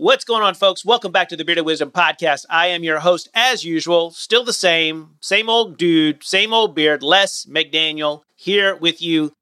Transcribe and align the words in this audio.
What's 0.00 0.24
going 0.24 0.42
on, 0.42 0.54
folks? 0.54 0.82
Welcome 0.82 1.12
back 1.12 1.28
to 1.28 1.36
the 1.36 1.44
Bearded 1.44 1.66
Wisdom 1.66 1.90
Podcast. 1.90 2.46
I 2.48 2.68
am 2.68 2.82
your 2.82 3.00
host, 3.00 3.28
as 3.34 3.66
usual, 3.66 4.12
still 4.12 4.44
the 4.44 4.52
same, 4.54 5.10
same 5.20 5.50
old 5.50 5.76
dude, 5.76 6.24
same 6.24 6.54
old 6.54 6.74
beard, 6.74 7.02
Les 7.02 7.44
McDaniel, 7.44 8.22
here 8.34 8.74
with 8.74 9.02
you. 9.02 9.34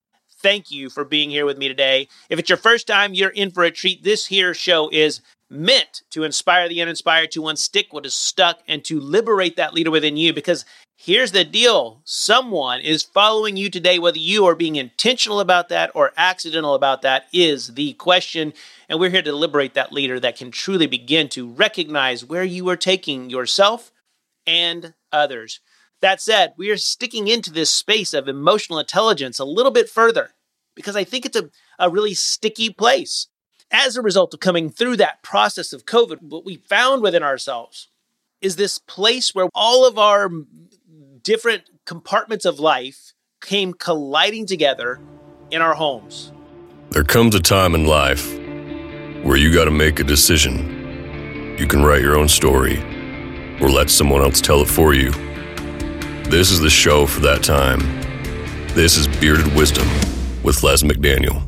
Thank 0.42 0.72
you 0.72 0.90
for 0.90 1.04
being 1.04 1.30
here 1.30 1.46
with 1.46 1.58
me 1.58 1.68
today. 1.68 2.08
If 2.28 2.40
it's 2.40 2.48
your 2.48 2.56
first 2.56 2.88
time, 2.88 3.14
you're 3.14 3.30
in 3.30 3.52
for 3.52 3.62
a 3.62 3.70
treat. 3.70 4.02
This 4.02 4.26
here 4.26 4.52
show 4.52 4.88
is 4.88 5.20
meant 5.48 6.02
to 6.10 6.24
inspire 6.24 6.68
the 6.68 6.82
uninspired, 6.82 7.30
to 7.30 7.42
unstick 7.42 7.92
what 7.92 8.04
is 8.04 8.14
stuck, 8.14 8.58
and 8.66 8.84
to 8.86 8.98
liberate 8.98 9.54
that 9.58 9.74
leader 9.74 9.92
within 9.92 10.16
you. 10.16 10.32
Because 10.32 10.64
here's 10.98 11.30
the 11.30 11.44
deal 11.44 12.00
someone 12.04 12.80
is 12.80 13.02
following 13.04 13.56
you 13.56 13.70
today, 13.70 13.98
whether 13.98 14.18
you 14.18 14.44
are 14.46 14.56
being 14.56 14.76
intentional 14.76 15.38
about 15.38 15.68
that 15.68 15.90
or 15.94 16.12
accidental 16.16 16.74
about 16.74 17.02
that, 17.02 17.26
is 17.32 17.74
the 17.74 17.92
question. 17.94 18.52
And 18.88 18.98
we're 18.98 19.10
here 19.10 19.22
to 19.22 19.32
liberate 19.32 19.74
that 19.74 19.92
leader 19.92 20.18
that 20.18 20.36
can 20.36 20.50
truly 20.50 20.88
begin 20.88 21.28
to 21.30 21.48
recognize 21.48 22.24
where 22.24 22.44
you 22.44 22.68
are 22.68 22.76
taking 22.76 23.30
yourself 23.30 23.92
and 24.46 24.94
others. 25.12 25.60
That 26.00 26.20
said, 26.20 26.54
we 26.56 26.70
are 26.70 26.76
sticking 26.76 27.28
into 27.28 27.52
this 27.52 27.70
space 27.70 28.12
of 28.12 28.28
emotional 28.28 28.80
intelligence 28.80 29.38
a 29.38 29.44
little 29.44 29.72
bit 29.72 29.88
further 29.88 30.34
because 30.74 30.96
I 30.96 31.04
think 31.04 31.24
it's 31.24 31.36
a, 31.36 31.50
a 31.78 31.90
really 31.90 32.14
sticky 32.14 32.70
place 32.70 33.28
as 33.70 33.96
a 33.96 34.02
result 34.02 34.34
of 34.34 34.40
coming 34.40 34.70
through 34.70 34.96
that 34.96 35.22
process 35.22 35.72
of 35.72 35.84
COVID, 35.84 36.22
what 36.22 36.44
we 36.44 36.56
found 36.56 37.02
within 37.02 37.22
ourselves 37.22 37.88
is 38.40 38.56
this 38.56 38.78
place 38.78 39.34
where 39.34 39.48
all 39.54 39.86
of 39.86 39.98
our 39.98 40.30
different 41.28 41.68
compartments 41.84 42.46
of 42.46 42.58
life 42.58 43.12
came 43.42 43.74
colliding 43.74 44.46
together 44.46 44.98
in 45.50 45.60
our 45.60 45.74
homes. 45.74 46.32
There 46.88 47.04
comes 47.04 47.34
a 47.34 47.38
time 47.38 47.74
in 47.74 47.84
life 47.84 48.32
where 49.22 49.36
you 49.36 49.52
got 49.52 49.66
to 49.66 49.70
make 49.70 50.00
a 50.00 50.04
decision. 50.04 51.54
You 51.58 51.66
can 51.66 51.82
write 51.84 52.00
your 52.00 52.16
own 52.16 52.28
story 52.28 52.78
or 53.60 53.68
let 53.68 53.90
someone 53.90 54.22
else 54.22 54.40
tell 54.40 54.62
it 54.62 54.68
for 54.68 54.94
you. 54.94 55.10
This 56.30 56.50
is 56.50 56.60
the 56.60 56.70
show 56.70 57.04
for 57.04 57.20
that 57.20 57.42
time. 57.42 57.80
This 58.68 58.96
is 58.96 59.06
Bearded 59.06 59.54
Wisdom 59.54 59.86
with 60.42 60.62
Les 60.62 60.82
McDaniel. 60.82 61.42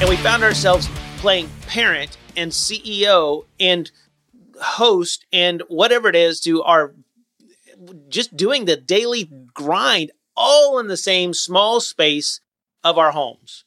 And 0.00 0.08
we 0.08 0.16
found 0.16 0.42
ourselves 0.42 0.88
playing 1.18 1.50
parent 1.70 2.18
and 2.36 2.50
CEO 2.50 3.44
and 3.60 3.92
host 4.60 5.24
and 5.32 5.62
whatever 5.68 6.08
it 6.08 6.16
is 6.16 6.40
to 6.40 6.62
our 6.64 6.94
just 8.08 8.36
doing 8.36 8.64
the 8.64 8.76
daily 8.76 9.30
grind 9.54 10.10
all 10.36 10.80
in 10.80 10.88
the 10.88 10.96
same 10.96 11.32
small 11.32 11.80
space 11.80 12.40
of 12.82 12.98
our 12.98 13.12
homes. 13.12 13.64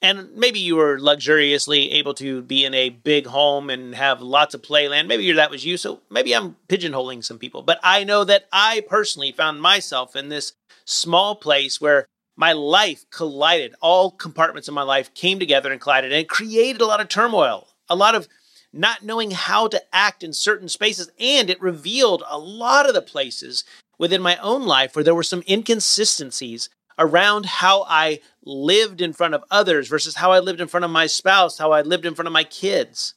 And 0.00 0.34
maybe 0.34 0.58
you 0.58 0.76
were 0.76 0.98
luxuriously 0.98 1.92
able 1.92 2.14
to 2.14 2.42
be 2.42 2.64
in 2.64 2.74
a 2.74 2.88
big 2.88 3.26
home 3.26 3.70
and 3.70 3.94
have 3.94 4.20
lots 4.20 4.54
of 4.54 4.62
playland. 4.62 5.06
Maybe 5.06 5.30
that 5.30 5.50
was 5.50 5.64
you. 5.64 5.76
So 5.76 6.00
maybe 6.10 6.34
I'm 6.34 6.56
pigeonholing 6.68 7.22
some 7.22 7.38
people. 7.38 7.62
But 7.62 7.78
I 7.84 8.02
know 8.02 8.24
that 8.24 8.48
I 8.50 8.82
personally 8.88 9.30
found 9.30 9.62
myself 9.62 10.16
in 10.16 10.28
this 10.28 10.54
small 10.86 11.36
place 11.36 11.80
where 11.80 12.06
my 12.36 12.52
life 12.52 13.04
collided. 13.10 13.74
All 13.80 14.10
compartments 14.10 14.68
of 14.68 14.74
my 14.74 14.82
life 14.82 15.12
came 15.14 15.38
together 15.38 15.70
and 15.70 15.80
collided, 15.80 16.12
and 16.12 16.20
it 16.20 16.28
created 16.28 16.80
a 16.80 16.86
lot 16.86 17.00
of 17.00 17.08
turmoil, 17.08 17.68
a 17.88 17.96
lot 17.96 18.14
of 18.14 18.28
not 18.72 19.02
knowing 19.02 19.32
how 19.32 19.68
to 19.68 19.82
act 19.92 20.22
in 20.22 20.32
certain 20.32 20.68
spaces. 20.68 21.10
And 21.18 21.50
it 21.50 21.60
revealed 21.60 22.22
a 22.28 22.38
lot 22.38 22.88
of 22.88 22.94
the 22.94 23.02
places 23.02 23.64
within 23.98 24.22
my 24.22 24.36
own 24.38 24.62
life 24.62 24.96
where 24.96 25.04
there 25.04 25.14
were 25.14 25.22
some 25.22 25.42
inconsistencies 25.48 26.70
around 26.98 27.46
how 27.46 27.84
I 27.88 28.20
lived 28.44 29.00
in 29.00 29.12
front 29.12 29.34
of 29.34 29.44
others 29.50 29.88
versus 29.88 30.16
how 30.16 30.32
I 30.32 30.38
lived 30.38 30.60
in 30.60 30.68
front 30.68 30.84
of 30.84 30.90
my 30.90 31.06
spouse, 31.06 31.58
how 31.58 31.72
I 31.72 31.82
lived 31.82 32.06
in 32.06 32.14
front 32.14 32.26
of 32.26 32.32
my 32.32 32.44
kids. 32.44 33.14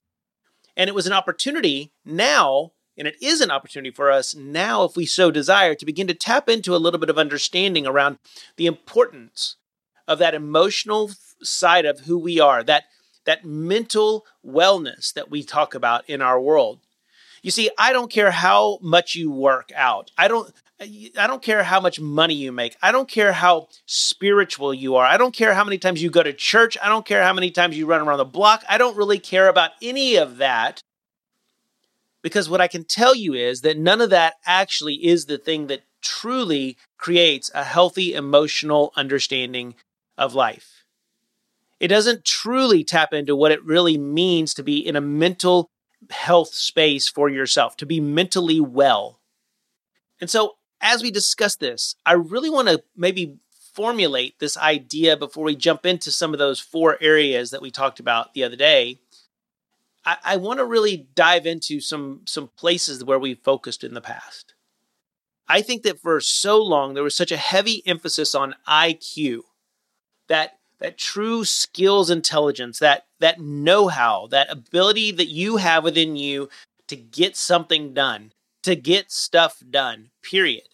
And 0.78 0.90
it 0.90 0.96
was 0.96 1.08
an 1.08 1.14
opportunity 1.14 1.92
now 2.04 2.72
and 2.98 3.08
it 3.08 3.16
is 3.22 3.42
an 3.42 3.52
opportunity 3.52 3.92
for 3.92 4.12
us 4.12 4.36
now, 4.36 4.84
if 4.84 4.96
we 4.96 5.06
so 5.06 5.32
desire, 5.32 5.76
to 5.76 5.86
begin 5.86 6.08
to 6.08 6.14
tap 6.14 6.50
into 6.50 6.76
a 6.76 6.78
little 6.78 7.00
bit 7.00 7.10
of 7.10 7.18
understanding 7.18 7.86
around 7.86 8.18
the 8.58 8.66
importance 8.66 9.56
of 10.08 10.20
that 10.20 10.34
emotional 10.34 11.12
side 11.42 11.86
of 11.86 12.02
who 12.02 12.18
we 12.18 12.40
are, 12.40 12.64
that, 12.64 12.86
that 13.26 13.44
mental 13.44 14.26
wellness 14.46 15.14
that 15.14 15.30
we 15.30 15.44
talk 15.44 15.76
about 15.76 16.08
in 16.10 16.22
our 16.22 16.40
world. 16.40 16.80
You 17.42 17.52
see, 17.52 17.70
I 17.78 17.94
don't 17.94 18.12
care 18.12 18.32
how 18.32 18.80
much 18.82 19.16
you 19.16 19.30
work 19.30 19.72
out. 19.76 20.10
I 20.18 20.28
don't 20.28 20.52
I 20.78 21.28
don't 21.28 21.42
care 21.42 21.64
how 21.64 21.80
much 21.80 22.02
money 22.02 22.34
you 22.34 22.52
make. 22.52 22.76
I 22.82 22.92
don't 22.92 23.08
care 23.08 23.32
how 23.32 23.70
spiritual 23.86 24.74
you 24.74 24.96
are. 24.96 25.06
I 25.06 25.16
don't 25.16 25.34
care 25.34 25.54
how 25.54 25.64
many 25.64 25.78
times 25.78 26.04
you 26.04 26.10
go 26.10 26.22
to 26.22 26.34
church. 26.34 26.78
I 26.82 26.90
don't 26.90 27.06
care 27.06 27.24
how 27.24 27.32
many 27.32 27.50
times 27.50 27.78
you 27.78 27.86
run 27.86 28.02
around 28.02 28.18
the 28.18 28.26
block. 28.26 28.64
I 28.68 28.78
don't 28.78 28.98
really 28.98 29.20
care 29.20 29.48
about 29.48 29.72
any 29.82 30.18
of 30.18 30.38
that 30.38 30.82
because 32.26 32.50
what 32.50 32.60
I 32.60 32.68
can 32.68 32.84
tell 32.84 33.14
you 33.14 33.36
is 33.36 33.62
that 33.62 33.78
none 33.78 34.02
of 34.02 34.10
that 34.10 34.38
actually 34.48 34.96
is 34.96 35.28
the 35.28 35.38
thing 35.38 35.68
that 35.68 35.84
truly 36.02 36.76
creates 36.98 37.52
a 37.54 37.64
healthy 37.64 38.16
emotional 38.16 38.92
understanding 38.96 39.76
of 40.18 40.34
life. 40.34 40.86
It 41.80 41.90
doesn't 41.90 42.26
truly 42.26 42.84
tap 42.84 43.14
into 43.14 43.36
what 43.36 43.52
it 43.52 43.64
really 43.64 44.00
means 44.00 44.56
to 44.56 44.64
be 44.64 44.80
in 44.80 44.96
a 44.96 45.02
mental 45.02 45.70
health 46.10 46.52
space 46.52 47.08
for 47.08 47.30
yourself, 47.30 47.78
to 47.78 47.86
be 47.86 48.00
mentally 48.00 48.60
well. 48.60 49.20
And 50.20 50.28
so, 50.28 50.56
as 50.82 51.04
we 51.04 51.12
discuss 51.12 51.56
this, 51.56 51.94
I 52.08 52.14
really 52.14 52.50
want 52.50 52.70
to 52.70 52.82
maybe 52.98 53.38
formulate 53.72 54.40
this 54.40 54.58
idea 54.58 55.16
before 55.16 55.44
we 55.44 55.56
jump 55.56 55.86
into 55.86 56.10
some 56.10 56.34
of 56.34 56.40
those 56.40 56.60
four 56.60 56.98
areas 57.02 57.52
that 57.52 57.62
we 57.62 57.70
talked 57.70 58.00
about 58.00 58.34
the 58.34 58.44
other 58.44 58.56
day 58.56 59.00
I, 60.06 60.18
I 60.24 60.38
want 60.38 60.60
to 60.60 60.66
really 60.66 61.08
dive 61.16 61.46
into 61.46 61.80
some 61.80 62.22
some 62.26 62.50
places 62.56 63.04
where 63.04 63.20
we 63.20 63.36
focused 63.36 63.84
in 63.84 63.94
the 63.94 64.02
past. 64.02 64.54
I 65.48 65.62
think 65.62 65.84
that 65.84 66.00
for 66.00 66.20
so 66.22 66.62
long 66.62 66.94
there 66.94 67.04
was 67.04 67.16
such 67.16 67.32
a 67.32 67.38
heavy 67.38 67.84
emphasis 67.86 68.34
on 68.34 68.56
IQ, 68.68 69.42
that 70.28 70.58
that 70.80 70.98
true 70.98 71.46
skills 71.46 72.10
intelligence, 72.10 72.80
that 72.80 73.06
that 73.20 73.40
know-how, 73.40 74.28
that 74.28 74.52
ability 74.52 75.12
that 75.12 75.30
you 75.30 75.58
have 75.58 75.84
within 75.84 76.16
you 76.16 76.50
to 76.88 76.96
get 76.96 77.36
something 77.36 77.94
done, 77.94 78.32
to 78.64 78.76
get 78.76 79.12
stuff 79.12 79.62
done. 79.70 80.10
Period. 80.22 80.70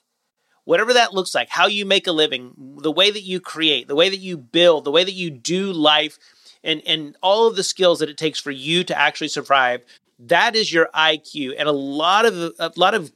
Whatever 0.63 0.93
that 0.93 1.13
looks 1.13 1.33
like, 1.33 1.49
how 1.49 1.67
you 1.67 1.85
make 1.85 2.07
a 2.07 2.11
living, 2.11 2.53
the 2.81 2.91
way 2.91 3.09
that 3.09 3.23
you 3.23 3.39
create, 3.39 3.87
the 3.87 3.95
way 3.95 4.09
that 4.09 4.19
you 4.19 4.37
build, 4.37 4.85
the 4.85 4.91
way 4.91 5.03
that 5.03 5.13
you 5.13 5.31
do 5.31 5.73
life 5.73 6.19
and 6.63 6.81
and 6.85 7.16
all 7.22 7.47
of 7.47 7.55
the 7.55 7.63
skills 7.63 7.99
that 7.99 8.09
it 8.09 8.17
takes 8.17 8.39
for 8.39 8.51
you 8.51 8.83
to 8.83 8.97
actually 8.97 9.27
survive 9.27 9.83
that 10.27 10.55
is 10.55 10.72
your 10.72 10.89
IQ 10.94 11.55
and 11.57 11.67
a 11.67 11.73
lot 11.73 12.25
of 12.25 12.35
a 12.59 12.72
lot 12.75 12.94
of 12.94 13.11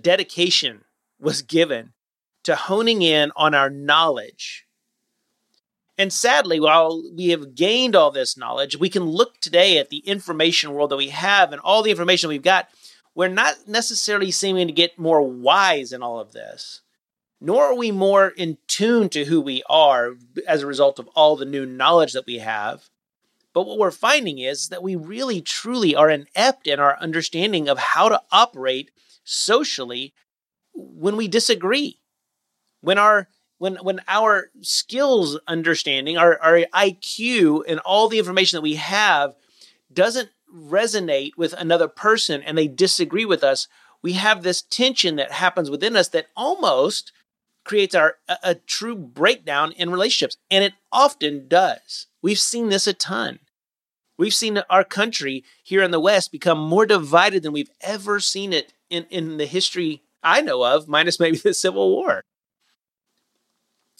dedication 0.00 0.82
was 1.20 1.42
given 1.42 1.92
to 2.42 2.56
honing 2.56 3.02
in 3.02 3.30
on 3.36 3.54
our 3.54 3.70
knowledge. 3.70 4.66
And 5.96 6.12
sadly 6.12 6.58
while 6.58 7.02
we 7.16 7.28
have 7.28 7.54
gained 7.54 7.94
all 7.94 8.10
this 8.10 8.36
knowledge 8.36 8.76
we 8.76 8.88
can 8.88 9.04
look 9.04 9.40
today 9.40 9.78
at 9.78 9.90
the 9.90 9.98
information 9.98 10.72
world 10.72 10.90
that 10.90 10.96
we 10.96 11.10
have 11.10 11.52
and 11.52 11.60
all 11.60 11.82
the 11.82 11.90
information 11.90 12.28
we've 12.28 12.42
got. 12.42 12.68
We're 13.16 13.28
not 13.28 13.68
necessarily 13.68 14.32
seeming 14.32 14.66
to 14.66 14.72
get 14.72 14.98
more 14.98 15.22
wise 15.22 15.92
in 15.92 16.02
all 16.02 16.18
of 16.18 16.32
this 16.32 16.80
nor 17.40 17.64
are 17.64 17.76
we 17.76 17.90
more 17.90 18.28
in 18.28 18.58
tune 18.66 19.08
to 19.10 19.24
who 19.24 19.40
we 19.40 19.62
are 19.68 20.14
as 20.46 20.62
a 20.62 20.66
result 20.66 20.98
of 20.98 21.08
all 21.08 21.36
the 21.36 21.44
new 21.44 21.66
knowledge 21.66 22.12
that 22.12 22.26
we 22.26 22.38
have. 22.38 22.88
But 23.52 23.66
what 23.66 23.78
we're 23.78 23.90
finding 23.90 24.38
is 24.38 24.68
that 24.68 24.82
we 24.82 24.96
really 24.96 25.40
truly 25.40 25.94
are 25.94 26.10
inept 26.10 26.66
in 26.66 26.80
our 26.80 26.98
understanding 26.98 27.68
of 27.68 27.78
how 27.78 28.08
to 28.08 28.20
operate 28.32 28.90
socially 29.22 30.12
when 30.74 31.16
we 31.16 31.28
disagree. 31.28 32.00
When 32.80 32.98
our 32.98 33.28
when 33.58 33.76
when 33.76 34.00
our 34.08 34.50
skills 34.60 35.38
understanding, 35.46 36.18
our, 36.18 36.38
our 36.40 36.66
IQ 36.74 37.62
and 37.68 37.78
all 37.80 38.08
the 38.08 38.18
information 38.18 38.56
that 38.56 38.62
we 38.62 38.74
have 38.74 39.36
doesn't 39.92 40.30
resonate 40.52 41.30
with 41.36 41.52
another 41.54 41.88
person 41.88 42.42
and 42.42 42.58
they 42.58 42.68
disagree 42.68 43.24
with 43.24 43.44
us, 43.44 43.68
we 44.02 44.14
have 44.14 44.42
this 44.42 44.62
tension 44.62 45.16
that 45.16 45.32
happens 45.32 45.70
within 45.70 45.96
us 45.96 46.08
that 46.08 46.26
almost 46.36 47.12
creates 47.64 47.94
our 47.94 48.16
a, 48.28 48.36
a 48.42 48.54
true 48.54 48.94
breakdown 48.94 49.72
in 49.72 49.90
relationships, 49.90 50.36
and 50.50 50.64
it 50.64 50.74
often 50.92 51.48
does. 51.48 52.06
We've 52.22 52.38
seen 52.38 52.68
this 52.68 52.86
a 52.86 52.92
ton. 52.92 53.40
We've 54.16 54.34
seen 54.34 54.62
our 54.70 54.84
country 54.84 55.44
here 55.62 55.82
in 55.82 55.90
the 55.90 56.00
West 56.00 56.30
become 56.30 56.58
more 56.58 56.86
divided 56.86 57.42
than 57.42 57.52
we've 57.52 57.70
ever 57.80 58.20
seen 58.20 58.52
it 58.52 58.72
in, 58.88 59.06
in 59.10 59.38
the 59.38 59.46
history 59.46 60.02
I 60.22 60.40
know 60.40 60.64
of, 60.64 60.88
minus 60.88 61.18
maybe 61.18 61.38
the 61.44 61.54
Civil 61.54 61.90
War. 61.90 62.22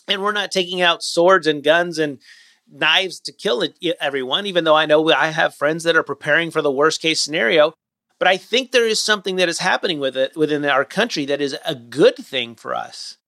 And 0.06 0.22
we're 0.22 0.32
not 0.32 0.52
taking 0.52 0.82
out 0.82 1.02
swords 1.02 1.46
and 1.46 1.64
guns 1.64 1.98
and 1.98 2.18
knives 2.70 3.20
to 3.20 3.32
kill 3.32 3.66
everyone, 4.00 4.46
even 4.46 4.64
though 4.64 4.76
I 4.76 4.86
know 4.86 5.10
I 5.10 5.28
have 5.28 5.54
friends 5.54 5.84
that 5.84 5.96
are 5.96 6.02
preparing 6.02 6.50
for 6.50 6.62
the 6.62 6.70
worst 6.70 7.00
case 7.00 7.20
scenario. 7.20 7.74
But 8.18 8.28
I 8.28 8.36
think 8.36 8.70
there 8.70 8.86
is 8.86 9.00
something 9.00 9.36
that 9.36 9.48
is 9.48 9.58
happening 9.58 9.98
with 9.98 10.16
it 10.16 10.36
within 10.36 10.64
our 10.64 10.84
country 10.84 11.24
that 11.26 11.40
is 11.40 11.56
a 11.66 11.74
good 11.74 12.16
thing 12.16 12.54
for 12.54 12.74
us. 12.74 13.18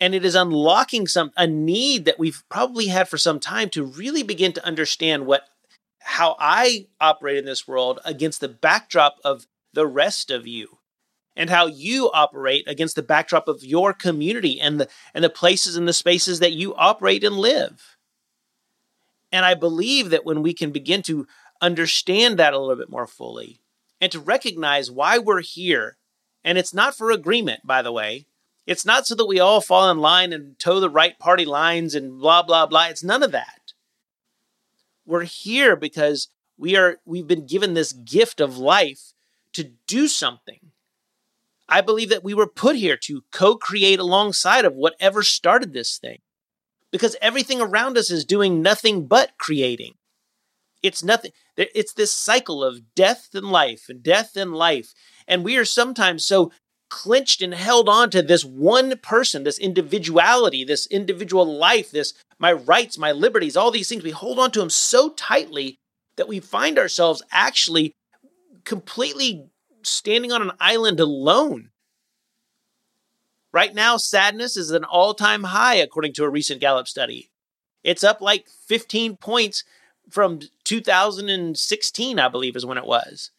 And 0.00 0.14
it 0.14 0.24
is 0.24 0.34
unlocking 0.34 1.06
some 1.06 1.30
a 1.36 1.46
need 1.46 2.06
that 2.06 2.18
we've 2.18 2.42
probably 2.48 2.86
had 2.86 3.08
for 3.08 3.18
some 3.18 3.38
time 3.38 3.68
to 3.70 3.84
really 3.84 4.22
begin 4.22 4.52
to 4.54 4.64
understand 4.64 5.26
what 5.26 5.44
how 6.00 6.36
I 6.38 6.86
operate 7.00 7.36
in 7.36 7.44
this 7.44 7.68
world 7.68 8.00
against 8.04 8.40
the 8.40 8.48
backdrop 8.48 9.16
of 9.22 9.46
the 9.74 9.86
rest 9.86 10.30
of 10.30 10.46
you 10.46 10.78
and 11.36 11.50
how 11.50 11.66
you 11.66 12.10
operate 12.12 12.66
against 12.66 12.96
the 12.96 13.02
backdrop 13.02 13.48
of 13.48 13.64
your 13.64 13.92
community 13.92 14.60
and 14.60 14.80
the 14.80 14.88
and 15.14 15.22
the 15.22 15.30
places 15.30 15.76
and 15.76 15.86
the 15.86 15.92
spaces 15.92 16.40
that 16.40 16.52
you 16.52 16.74
operate 16.74 17.22
and 17.22 17.36
live. 17.36 17.96
And 19.32 19.44
I 19.44 19.54
believe 19.54 20.10
that 20.10 20.24
when 20.24 20.42
we 20.42 20.54
can 20.54 20.70
begin 20.70 21.02
to 21.02 21.26
understand 21.60 22.38
that 22.38 22.52
a 22.52 22.58
little 22.58 22.76
bit 22.76 22.90
more 22.90 23.06
fully 23.06 23.60
and 24.00 24.10
to 24.12 24.18
recognize 24.18 24.90
why 24.90 25.18
we're 25.18 25.42
here, 25.42 25.98
and 26.42 26.58
it's 26.58 26.74
not 26.74 26.96
for 26.96 27.10
agreement, 27.10 27.60
by 27.64 27.82
the 27.82 27.92
way, 27.92 28.26
it's 28.70 28.86
not 28.86 29.04
so 29.04 29.16
that 29.16 29.26
we 29.26 29.40
all 29.40 29.60
fall 29.60 29.90
in 29.90 29.98
line 29.98 30.32
and 30.32 30.56
toe 30.60 30.78
the 30.78 30.88
right 30.88 31.18
party 31.18 31.44
lines 31.44 31.96
and 31.96 32.20
blah 32.20 32.40
blah 32.40 32.66
blah. 32.66 32.86
It's 32.86 33.02
none 33.02 33.24
of 33.24 33.32
that. 33.32 33.72
We're 35.04 35.24
here 35.24 35.74
because 35.74 36.28
we 36.56 36.76
are 36.76 37.00
we've 37.04 37.26
been 37.26 37.46
given 37.46 37.74
this 37.74 37.92
gift 37.92 38.40
of 38.40 38.58
life 38.58 39.12
to 39.54 39.72
do 39.88 40.06
something. 40.06 40.70
I 41.68 41.80
believe 41.80 42.10
that 42.10 42.22
we 42.22 42.32
were 42.32 42.46
put 42.46 42.76
here 42.76 42.96
to 42.98 43.24
co-create 43.32 43.98
alongside 43.98 44.64
of 44.64 44.76
whatever 44.76 45.24
started 45.24 45.72
this 45.72 45.98
thing. 45.98 46.18
Because 46.92 47.16
everything 47.20 47.60
around 47.60 47.98
us 47.98 48.08
is 48.08 48.24
doing 48.24 48.62
nothing 48.62 49.08
but 49.08 49.32
creating. 49.36 49.94
It's 50.80 51.02
nothing 51.02 51.32
it's 51.56 51.92
this 51.92 52.12
cycle 52.12 52.62
of 52.62 52.94
death 52.94 53.30
and 53.34 53.50
life 53.50 53.86
and 53.88 54.00
death 54.00 54.36
and 54.36 54.54
life. 54.54 54.94
And 55.26 55.44
we 55.44 55.56
are 55.56 55.64
sometimes 55.64 56.24
so 56.24 56.52
clinched 56.90 57.40
and 57.40 57.54
held 57.54 57.88
on 57.88 58.10
to 58.10 58.20
this 58.20 58.44
one 58.44 58.98
person, 58.98 59.44
this 59.44 59.58
individuality, 59.58 60.64
this 60.64 60.86
individual 60.86 61.46
life, 61.46 61.90
this 61.90 62.12
my 62.38 62.52
rights, 62.52 62.98
my 62.98 63.12
liberties, 63.12 63.56
all 63.56 63.70
these 63.70 63.88
things. 63.88 64.02
We 64.02 64.10
hold 64.10 64.38
on 64.38 64.50
to 64.52 64.58
them 64.60 64.70
so 64.70 65.10
tightly 65.10 65.78
that 66.16 66.28
we 66.28 66.40
find 66.40 66.78
ourselves 66.78 67.22
actually 67.30 67.94
completely 68.64 69.46
standing 69.82 70.32
on 70.32 70.42
an 70.42 70.52
island 70.60 71.00
alone. 71.00 71.70
Right 73.52 73.74
now, 73.74 73.96
sadness 73.96 74.56
is 74.56 74.70
an 74.70 74.84
all 74.84 75.14
time 75.14 75.44
high, 75.44 75.76
according 75.76 76.12
to 76.14 76.24
a 76.24 76.28
recent 76.28 76.60
Gallup 76.60 76.88
study. 76.88 77.30
It's 77.82 78.04
up 78.04 78.20
like 78.20 78.48
15 78.48 79.16
points 79.16 79.64
from 80.10 80.40
2016, 80.64 82.18
I 82.18 82.28
believe, 82.28 82.56
is 82.56 82.66
when 82.66 82.78
it 82.78 82.86
was. 82.86 83.30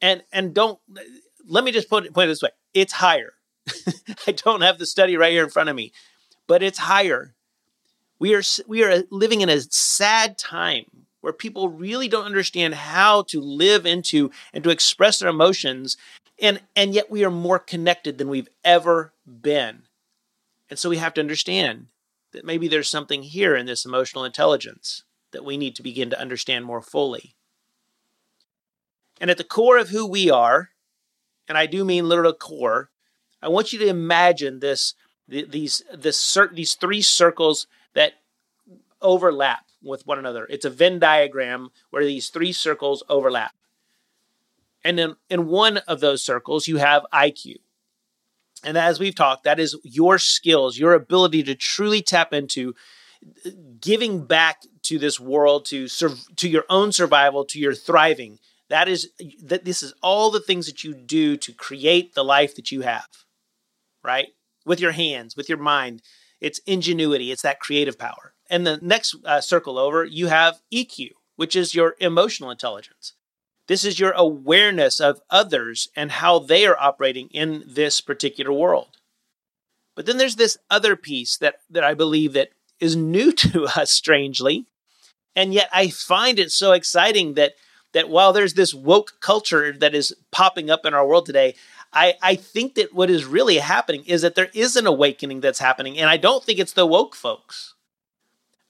And 0.00 0.22
and 0.32 0.54
don't 0.54 0.78
let 1.46 1.64
me 1.64 1.72
just 1.72 1.88
put 1.88 2.06
it, 2.06 2.14
put 2.14 2.24
it 2.24 2.28
this 2.28 2.42
way 2.42 2.50
it's 2.72 2.94
higher. 2.94 3.34
I 4.26 4.32
don't 4.32 4.62
have 4.62 4.78
the 4.78 4.86
study 4.86 5.16
right 5.16 5.32
here 5.32 5.44
in 5.44 5.50
front 5.50 5.68
of 5.68 5.76
me, 5.76 5.92
but 6.46 6.62
it's 6.62 6.78
higher. 6.78 7.34
We 8.18 8.34
are, 8.34 8.42
we 8.66 8.84
are 8.84 9.04
living 9.10 9.40
in 9.40 9.48
a 9.48 9.60
sad 9.60 10.38
time 10.38 10.84
where 11.20 11.32
people 11.32 11.68
really 11.68 12.08
don't 12.08 12.26
understand 12.26 12.74
how 12.74 13.22
to 13.22 13.40
live 13.40 13.86
into 13.86 14.30
and 14.52 14.62
to 14.62 14.70
express 14.70 15.18
their 15.18 15.30
emotions. 15.30 15.96
And, 16.38 16.60
and 16.76 16.94
yet 16.94 17.10
we 17.10 17.24
are 17.24 17.30
more 17.30 17.58
connected 17.58 18.18
than 18.18 18.28
we've 18.28 18.50
ever 18.62 19.14
been. 19.26 19.84
And 20.68 20.78
so 20.78 20.90
we 20.90 20.98
have 20.98 21.14
to 21.14 21.20
understand 21.20 21.86
that 22.32 22.44
maybe 22.44 22.68
there's 22.68 22.90
something 22.90 23.22
here 23.22 23.56
in 23.56 23.66
this 23.66 23.84
emotional 23.84 24.24
intelligence 24.24 25.04
that 25.32 25.44
we 25.44 25.56
need 25.56 25.74
to 25.76 25.82
begin 25.82 26.10
to 26.10 26.20
understand 26.20 26.64
more 26.64 26.82
fully. 26.82 27.34
And 29.20 29.30
at 29.30 29.38
the 29.38 29.44
core 29.44 29.78
of 29.78 29.88
who 29.88 30.06
we 30.06 30.30
are 30.30 30.70
and 31.48 31.58
I 31.58 31.66
do 31.66 31.84
mean 31.84 32.08
literal 32.08 32.32
core, 32.32 32.90
I 33.42 33.48
want 33.48 33.72
you 33.72 33.78
to 33.80 33.86
imagine 33.86 34.60
this 34.60 34.94
these 35.28 35.82
this 35.92 36.38
these 36.52 36.74
three 36.74 37.02
circles 37.02 37.66
that 37.94 38.14
overlap 39.00 39.64
with 39.82 40.06
one 40.06 40.18
another. 40.18 40.46
It's 40.48 40.64
a 40.64 40.70
Venn 40.70 40.98
diagram 40.98 41.70
where 41.90 42.04
these 42.04 42.30
three 42.30 42.52
circles 42.52 43.02
overlap. 43.08 43.54
And 44.82 44.98
then 44.98 45.16
in 45.30 45.46
one 45.46 45.78
of 45.78 46.00
those 46.00 46.22
circles, 46.22 46.68
you 46.68 46.78
have 46.78 47.06
IQ. 47.12 47.56
And 48.64 48.78
as 48.78 48.98
we've 48.98 49.14
talked, 49.14 49.44
that 49.44 49.60
is 49.60 49.76
your 49.82 50.18
skills, 50.18 50.78
your 50.78 50.94
ability 50.94 51.42
to 51.44 51.54
truly 51.54 52.02
tap 52.02 52.32
into 52.32 52.74
uh, 53.44 53.50
giving 53.80 54.24
back 54.24 54.62
to 54.82 54.98
this 54.98 55.20
world, 55.20 55.66
to 55.66 55.88
serve, 55.88 56.24
to 56.36 56.48
your 56.48 56.64
own 56.68 56.92
survival, 56.92 57.44
to 57.46 57.58
your 57.58 57.74
thriving, 57.74 58.38
that 58.74 58.88
is 58.88 59.10
that 59.40 59.64
this 59.64 59.84
is 59.84 59.94
all 60.02 60.32
the 60.32 60.40
things 60.40 60.66
that 60.66 60.82
you 60.82 60.94
do 60.94 61.36
to 61.36 61.52
create 61.52 62.16
the 62.16 62.24
life 62.24 62.56
that 62.56 62.72
you 62.72 62.80
have. 62.80 63.06
Right? 64.02 64.30
With 64.66 64.80
your 64.80 64.90
hands, 64.90 65.36
with 65.36 65.48
your 65.48 65.58
mind. 65.58 66.02
It's 66.40 66.58
ingenuity, 66.66 67.30
it's 67.30 67.42
that 67.42 67.60
creative 67.60 67.96
power. 67.96 68.34
And 68.50 68.66
the 68.66 68.80
next 68.82 69.14
uh, 69.24 69.40
circle 69.40 69.78
over, 69.78 70.04
you 70.04 70.26
have 70.26 70.60
EQ, 70.72 71.10
which 71.36 71.54
is 71.54 71.76
your 71.76 71.94
emotional 72.00 72.50
intelligence. 72.50 73.12
This 73.68 73.84
is 73.84 74.00
your 74.00 74.10
awareness 74.10 74.98
of 74.98 75.20
others 75.30 75.88
and 75.94 76.10
how 76.10 76.40
they 76.40 76.66
are 76.66 76.76
operating 76.76 77.28
in 77.28 77.62
this 77.68 78.00
particular 78.00 78.52
world. 78.52 78.96
But 79.94 80.06
then 80.06 80.18
there's 80.18 80.34
this 80.36 80.58
other 80.68 80.96
piece 80.96 81.36
that, 81.36 81.60
that 81.70 81.84
I 81.84 81.94
believe 81.94 82.32
that 82.32 82.48
is 82.80 82.96
new 82.96 83.30
to 83.44 83.66
us 83.66 83.92
strangely. 83.92 84.66
And 85.36 85.54
yet 85.54 85.68
I 85.72 85.90
find 85.90 86.40
it 86.40 86.50
so 86.50 86.72
exciting 86.72 87.34
that 87.34 87.52
that 87.94 88.10
while 88.10 88.32
there's 88.32 88.54
this 88.54 88.74
woke 88.74 89.14
culture 89.20 89.72
that 89.72 89.94
is 89.94 90.14
popping 90.30 90.70
up 90.70 90.84
in 90.84 90.94
our 90.94 91.06
world 91.06 91.26
today, 91.26 91.54
I, 91.92 92.14
I 92.20 92.34
think 92.34 92.74
that 92.74 92.92
what 92.92 93.08
is 93.08 93.24
really 93.24 93.58
happening 93.58 94.04
is 94.04 94.22
that 94.22 94.34
there 94.34 94.50
is 94.52 94.76
an 94.76 94.86
awakening 94.86 95.40
that's 95.40 95.60
happening. 95.60 95.98
And 95.98 96.10
I 96.10 96.16
don't 96.16 96.44
think 96.44 96.58
it's 96.58 96.72
the 96.72 96.86
woke 96.86 97.14
folks. 97.14 97.74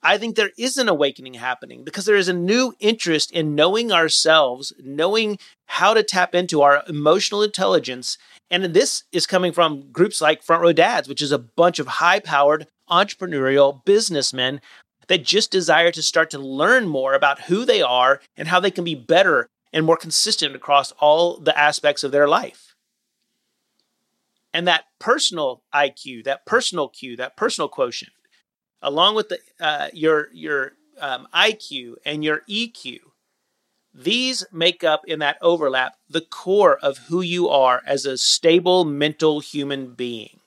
I 0.03 0.19
think 0.19 0.35
there 0.35 0.51
is 0.55 0.77
an 0.77 0.87
awakening 0.87 1.33
happening 1.33 1.83
because 1.83 2.05
there 2.05 2.15
is 2.15 2.27
a 2.27 2.33
new 2.33 2.75
interest 2.79 3.31
in 3.31 3.55
knowing 3.55 3.91
ourselves, 3.91 4.71
knowing 4.79 5.39
how 5.65 5.95
to 5.95 6.03
tap 6.03 6.35
into 6.35 6.61
our 6.61 6.83
emotional 6.87 7.41
intelligence. 7.41 8.19
And 8.51 8.63
this 8.65 9.05
is 9.11 9.25
coming 9.25 9.51
from 9.51 9.91
groups 9.91 10.21
like 10.21 10.43
Front 10.43 10.61
Row 10.61 10.73
Dads, 10.73 11.09
which 11.09 11.23
is 11.23 11.31
a 11.31 11.39
bunch 11.39 11.79
of 11.79 11.87
high 11.87 12.19
powered 12.19 12.67
entrepreneurial 12.87 13.83
businessmen 13.83 14.61
that 15.07 15.23
just 15.23 15.51
desire 15.51 15.91
to 15.91 16.01
start 16.01 16.29
to 16.31 16.39
learn 16.39 16.87
more 16.87 17.13
about 17.13 17.41
who 17.41 17.65
they 17.65 17.81
are 17.81 18.21
and 18.35 18.47
how 18.47 18.59
they 18.59 18.71
can 18.71 18.83
be 18.83 18.95
better 18.95 19.49
and 19.73 19.85
more 19.85 19.97
consistent 19.97 20.55
across 20.55 20.91
all 20.93 21.37
the 21.37 21.57
aspects 21.57 22.03
of 22.03 22.11
their 22.11 22.27
life. 22.27 22.75
And 24.53 24.67
that 24.67 24.85
personal 24.99 25.63
IQ, 25.73 26.23
that 26.23 26.45
personal 26.45 26.87
Q, 26.87 27.17
that 27.17 27.35
personal 27.35 27.67
quotient, 27.67 28.13
along 28.81 29.15
with 29.15 29.29
the, 29.29 29.39
uh, 29.59 29.89
your 29.91 30.29
your 30.31 30.73
um, 31.01 31.27
IQ 31.33 31.95
and 32.05 32.23
your 32.23 32.41
EQ, 32.49 32.99
these 33.93 34.45
make 34.51 34.83
up 34.83 35.03
in 35.07 35.19
that 35.19 35.37
overlap 35.41 35.95
the 36.09 36.21
core 36.21 36.77
of 36.77 36.97
who 37.09 37.21
you 37.21 37.49
are 37.49 37.81
as 37.85 38.05
a 38.05 38.17
stable 38.17 38.85
mental 38.85 39.41
human 39.41 39.93
being. 39.93 40.39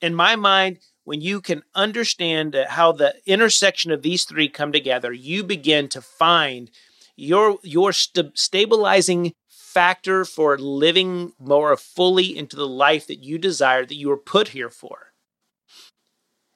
In 0.00 0.14
my 0.14 0.34
mind, 0.34 0.78
when 1.10 1.20
you 1.20 1.40
can 1.40 1.64
understand 1.74 2.56
how 2.68 2.92
the 2.92 3.16
intersection 3.26 3.90
of 3.90 4.02
these 4.02 4.22
three 4.22 4.48
come 4.48 4.70
together, 4.70 5.12
you 5.12 5.42
begin 5.42 5.88
to 5.88 6.00
find 6.00 6.70
your 7.16 7.58
your 7.64 7.92
st- 7.92 8.38
stabilizing 8.38 9.32
factor 9.48 10.24
for 10.24 10.56
living 10.56 11.32
more 11.40 11.76
fully 11.76 12.38
into 12.38 12.54
the 12.54 12.68
life 12.68 13.08
that 13.08 13.24
you 13.24 13.38
desire 13.38 13.84
that 13.84 13.96
you 13.96 14.08
were 14.08 14.16
put 14.16 14.48
here 14.48 14.70
for. 14.70 15.12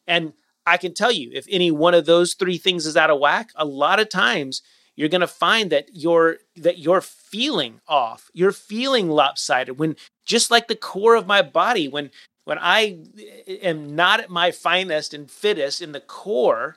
And 0.06 0.34
I 0.64 0.76
can 0.76 0.94
tell 0.94 1.10
you 1.10 1.30
if 1.32 1.46
any 1.50 1.72
one 1.72 1.94
of 1.94 2.06
those 2.06 2.34
three 2.34 2.56
things 2.56 2.86
is 2.86 2.96
out 2.96 3.10
of 3.10 3.18
whack, 3.18 3.50
a 3.56 3.64
lot 3.64 3.98
of 3.98 4.08
times 4.08 4.62
you're 4.94 5.08
going 5.08 5.20
to 5.20 5.26
find 5.26 5.70
that 5.70 5.88
you're 5.92 6.36
that 6.54 6.78
you're 6.78 7.00
feeling 7.00 7.80
off. 7.88 8.30
You're 8.32 8.52
feeling 8.52 9.10
lopsided 9.10 9.80
when 9.80 9.96
just 10.24 10.52
like 10.52 10.68
the 10.68 10.76
core 10.76 11.16
of 11.16 11.26
my 11.26 11.42
body 11.42 11.88
when 11.88 12.12
when 12.44 12.58
I 12.58 12.98
eh, 13.18 13.22
eh, 13.46 13.56
am 13.62 13.94
not 13.94 14.20
at 14.20 14.30
my 14.30 14.50
finest 14.50 15.14
and 15.14 15.30
fittest 15.30 15.82
in 15.82 15.92
the 15.92 16.00
core, 16.00 16.76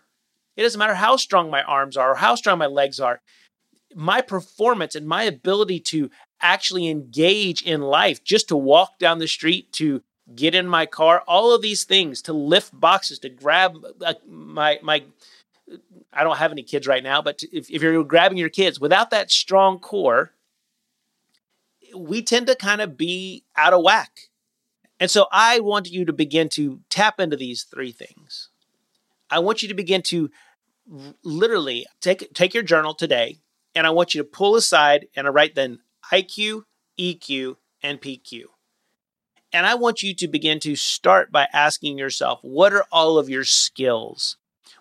it 0.55 0.63
doesn't 0.63 0.79
matter 0.79 0.95
how 0.95 1.17
strong 1.17 1.49
my 1.49 1.61
arms 1.63 1.97
are 1.97 2.11
or 2.11 2.15
how 2.15 2.35
strong 2.35 2.57
my 2.57 2.65
legs 2.65 2.99
are, 2.99 3.21
my 3.95 4.21
performance 4.21 4.95
and 4.95 5.07
my 5.07 5.23
ability 5.23 5.79
to 5.79 6.09
actually 6.41 6.87
engage 6.87 7.61
in 7.61 7.81
life, 7.81 8.23
just 8.23 8.47
to 8.47 8.57
walk 8.57 8.99
down 8.99 9.19
the 9.19 9.27
street, 9.27 9.71
to 9.73 10.01
get 10.35 10.55
in 10.55 10.67
my 10.67 10.85
car, 10.85 11.23
all 11.27 11.53
of 11.53 11.61
these 11.61 11.83
things, 11.83 12.21
to 12.21 12.33
lift 12.33 12.77
boxes, 12.77 13.19
to 13.19 13.29
grab 13.29 13.75
my, 14.27 14.77
my, 14.83 15.03
I 16.11 16.23
don't 16.23 16.37
have 16.37 16.51
any 16.51 16.63
kids 16.63 16.85
right 16.85 17.03
now, 17.03 17.21
but 17.21 17.43
if, 17.51 17.69
if 17.69 17.81
you're 17.81 18.03
grabbing 18.03 18.37
your 18.37 18.49
kids 18.49 18.79
without 18.79 19.09
that 19.11 19.31
strong 19.31 19.79
core, 19.79 20.31
we 21.95 22.21
tend 22.21 22.47
to 22.47 22.55
kind 22.55 22.81
of 22.81 22.97
be 22.97 23.43
out 23.55 23.73
of 23.73 23.83
whack 23.83 24.29
and 24.99 25.11
so 25.11 25.27
I 25.31 25.59
want 25.59 25.89
you 25.89 26.05
to 26.05 26.13
begin 26.13 26.49
to 26.49 26.79
tap 26.89 27.19
into 27.19 27.37
these 27.37 27.63
three 27.63 27.91
things. 27.91 28.49
I 29.29 29.39
want 29.39 29.61
you 29.61 29.67
to 29.67 29.73
begin 29.73 30.01
to 30.03 30.29
literally 31.23 31.85
take 32.01 32.33
take 32.33 32.53
your 32.53 32.63
journal 32.63 32.93
today 32.93 33.39
and 33.75 33.85
I 33.85 33.91
want 33.91 34.15
you 34.15 34.21
to 34.21 34.27
pull 34.27 34.55
aside 34.55 35.07
and 35.15 35.27
I 35.27 35.29
write 35.29 35.55
then 35.55 35.79
IQ, 36.11 36.63
EQ, 36.99 37.57
and 37.83 38.01
PQ. 38.01 38.45
And 39.53 39.65
I 39.65 39.75
want 39.75 40.03
you 40.03 40.13
to 40.15 40.27
begin 40.27 40.59
to 40.61 40.75
start 40.75 41.31
by 41.31 41.47
asking 41.53 41.97
yourself, 41.97 42.39
what 42.41 42.73
are 42.73 42.85
all 42.91 43.17
of 43.17 43.29
your 43.29 43.43
skills? 43.43 44.37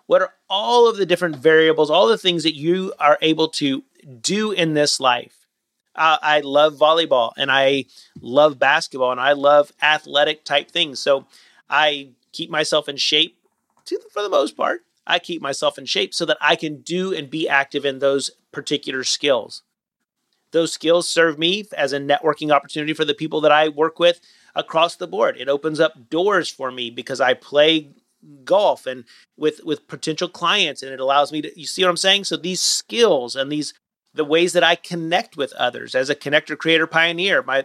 What 0.07 0.21
are 0.21 0.33
all 0.49 0.89
of 0.89 0.97
the 0.97 1.05
different 1.05 1.37
variables, 1.37 1.89
all 1.89 2.07
the 2.07 2.17
things 2.17 2.43
that 2.43 2.55
you 2.55 2.93
are 2.99 3.17
able 3.21 3.49
to 3.49 3.83
do 4.21 4.51
in 4.51 4.73
this 4.73 4.99
life? 4.99 5.46
I 5.97 6.41
love 6.41 6.75
volleyball 6.75 7.31
and 7.37 7.51
I 7.51 7.85
love 8.21 8.59
basketball 8.59 9.11
and 9.11 9.19
I 9.19 9.33
love 9.33 9.71
athletic 9.81 10.43
type 10.43 10.69
things. 10.69 10.99
So 10.99 11.25
I 11.69 12.09
keep 12.31 12.49
myself 12.49 12.87
in 12.87 12.97
shape 12.97 13.37
to, 13.85 13.99
for 14.11 14.21
the 14.21 14.29
most 14.29 14.55
part. 14.55 14.81
I 15.05 15.19
keep 15.19 15.41
myself 15.41 15.77
in 15.77 15.85
shape 15.85 16.13
so 16.13 16.25
that 16.25 16.37
I 16.41 16.55
can 16.55 16.81
do 16.81 17.13
and 17.13 17.29
be 17.29 17.47
active 17.47 17.85
in 17.85 17.99
those 17.99 18.29
particular 18.51 19.03
skills. 19.03 19.63
Those 20.51 20.71
skills 20.71 21.09
serve 21.09 21.37
me 21.37 21.65
as 21.77 21.93
a 21.93 21.99
networking 21.99 22.51
opportunity 22.51 22.93
for 22.93 23.05
the 23.05 23.13
people 23.13 23.41
that 23.41 23.51
I 23.51 23.69
work 23.69 23.99
with 23.99 24.21
across 24.55 24.95
the 24.95 25.07
board. 25.07 25.37
It 25.37 25.49
opens 25.49 25.79
up 25.79 26.09
doors 26.09 26.49
for 26.49 26.71
me 26.71 26.89
because 26.89 27.21
I 27.21 27.33
play 27.33 27.89
golf 28.43 28.85
and 28.85 29.05
with 29.37 29.63
with 29.63 29.87
potential 29.87 30.27
clients 30.27 30.81
and 30.81 30.91
it 30.91 30.99
allows 30.99 31.31
me 31.31 31.41
to 31.41 31.59
you 31.59 31.65
see 31.65 31.83
what 31.83 31.89
I'm 31.89 31.97
saying? 31.97 32.25
So 32.25 32.35
these 32.35 32.59
skills 32.59 33.35
and 33.35 33.51
these 33.51 33.73
the 34.17 34.25
ways 34.25 34.53
that 34.53 34.63
I 34.63 34.75
connect 34.75 35.37
with 35.37 35.53
others 35.53 35.95
as 35.95 36.09
a 36.09 36.15
connector 36.15 36.57
creator 36.57 36.87
pioneer. 36.87 37.43
My 37.43 37.63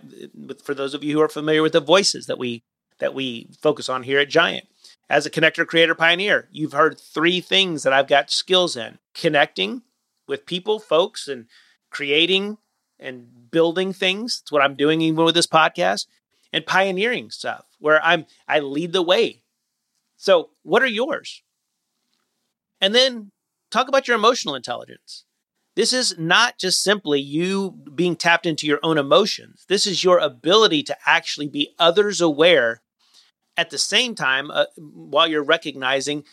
for 0.62 0.74
those 0.74 0.94
of 0.94 1.02
you 1.02 1.16
who 1.16 1.22
are 1.22 1.28
familiar 1.28 1.62
with 1.62 1.72
the 1.72 1.80
voices 1.80 2.26
that 2.26 2.38
we 2.38 2.62
that 2.98 3.14
we 3.14 3.48
focus 3.60 3.88
on 3.88 4.04
here 4.04 4.20
at 4.20 4.28
Giant. 4.28 4.68
As 5.08 5.26
a 5.26 5.30
connector 5.30 5.66
creator 5.66 5.94
pioneer, 5.94 6.48
you've 6.52 6.72
heard 6.72 6.98
three 6.98 7.40
things 7.40 7.82
that 7.82 7.92
I've 7.92 8.06
got 8.06 8.30
skills 8.30 8.76
in. 8.76 8.98
Connecting 9.14 9.82
with 10.28 10.46
people, 10.46 10.78
folks 10.78 11.26
and 11.26 11.46
creating 11.90 12.58
and 13.00 13.50
building 13.50 13.92
things. 13.92 14.40
That's 14.40 14.52
what 14.52 14.62
I'm 14.62 14.76
doing 14.76 15.00
even 15.00 15.24
with 15.24 15.34
this 15.34 15.46
podcast 15.46 16.06
and 16.52 16.64
pioneering 16.66 17.30
stuff 17.30 17.64
where 17.78 18.02
I'm 18.04 18.26
I 18.46 18.60
lead 18.60 18.92
the 18.92 19.02
way. 19.02 19.42
So, 20.16 20.50
what 20.62 20.82
are 20.82 20.86
yours? 20.86 21.42
And 22.80 22.94
then 22.94 23.32
talk 23.70 23.88
about 23.88 24.06
your 24.06 24.16
emotional 24.16 24.54
intelligence. 24.54 25.24
This 25.74 25.92
is 25.92 26.18
not 26.18 26.58
just 26.58 26.82
simply 26.82 27.20
you 27.20 27.70
being 27.94 28.16
tapped 28.16 28.46
into 28.46 28.66
your 28.66 28.80
own 28.82 28.98
emotions. 28.98 29.64
This 29.68 29.86
is 29.86 30.04
your 30.04 30.18
ability 30.18 30.82
to 30.84 30.96
actually 31.06 31.48
be 31.48 31.74
others 31.78 32.20
aware 32.20 32.82
at 33.56 33.70
the 33.70 33.78
same 33.78 34.14
time 34.14 34.50
uh, 34.50 34.66
while 34.76 35.26
you're 35.26 35.42
recognizing 35.42 36.24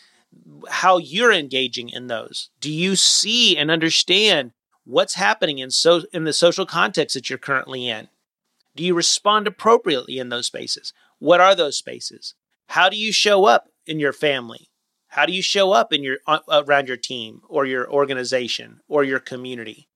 how 0.68 0.98
you're 0.98 1.32
engaging 1.32 1.88
in 1.88 2.06
those. 2.06 2.50
Do 2.60 2.70
you 2.70 2.96
see 2.96 3.56
and 3.56 3.70
understand 3.70 4.52
what's 4.84 5.14
happening 5.14 5.58
in 5.58 5.70
so 5.70 6.02
in 6.12 6.24
the 6.24 6.32
social 6.32 6.66
context 6.66 7.14
that 7.14 7.28
you're 7.28 7.38
currently 7.38 7.88
in? 7.88 8.08
Do 8.76 8.84
you 8.84 8.94
respond 8.94 9.46
appropriately 9.46 10.18
in 10.18 10.28
those 10.28 10.46
spaces? 10.46 10.92
What 11.18 11.40
are 11.40 11.54
those 11.54 11.76
spaces? 11.76 12.34
How 12.68 12.88
do 12.88 12.96
you 12.96 13.12
show 13.12 13.46
up 13.46 13.68
in 13.86 13.98
your 13.98 14.12
family? 14.12 14.69
How 15.10 15.26
do 15.26 15.32
you 15.32 15.42
show 15.42 15.72
up 15.72 15.92
in 15.92 16.04
your 16.04 16.18
uh, 16.26 16.38
around 16.48 16.86
your 16.86 16.96
team 16.96 17.42
or 17.48 17.66
your 17.66 17.90
organization 17.90 18.80
or 18.88 19.02
your 19.02 19.18
community? 19.18 19.88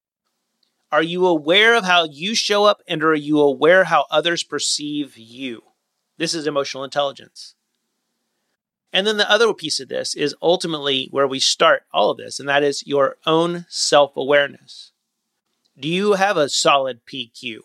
Are 0.90 1.02
you 1.02 1.26
aware 1.26 1.74
of 1.74 1.84
how 1.84 2.04
you 2.04 2.34
show 2.34 2.64
up 2.64 2.82
and 2.86 3.02
are 3.02 3.14
you 3.14 3.40
aware 3.40 3.84
how 3.84 4.06
others 4.10 4.42
perceive 4.42 5.16
you? 5.16 5.62
This 6.18 6.34
is 6.34 6.46
emotional 6.46 6.84
intelligence. 6.84 7.54
And 8.92 9.06
then 9.06 9.16
the 9.16 9.30
other 9.30 9.52
piece 9.54 9.80
of 9.80 9.88
this 9.88 10.14
is 10.14 10.36
ultimately 10.42 11.08
where 11.10 11.26
we 11.26 11.40
start 11.40 11.82
all 11.92 12.10
of 12.10 12.18
this, 12.18 12.38
and 12.38 12.48
that 12.48 12.62
is 12.62 12.86
your 12.86 13.16
own 13.26 13.66
self 13.68 14.16
awareness. 14.16 14.92
Do 15.78 15.88
you 15.88 16.12
have 16.14 16.36
a 16.36 16.48
solid 16.48 17.00
PQ? 17.06 17.58